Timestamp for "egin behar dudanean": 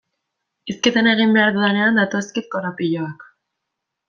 1.11-2.01